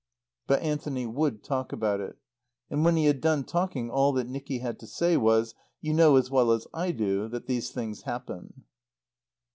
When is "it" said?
1.99-2.17